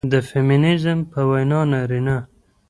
د 0.13 0.13
فيمينزم 0.29 0.99
په 1.11 1.19
وينا 1.31 1.61
نارينه 1.71 2.17